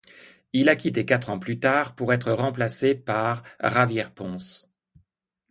[0.51, 4.65] Il a quitté quatre ans plus tard pour être remplacé par Javier Pons.